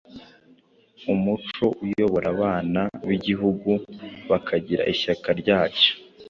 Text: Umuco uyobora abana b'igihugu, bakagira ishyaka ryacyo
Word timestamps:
Umuco 1.13 1.65
uyobora 1.85 2.27
abana 2.35 2.81
b'igihugu, 3.07 3.71
bakagira 4.29 4.83
ishyaka 4.93 5.29
ryacyo 5.41 5.91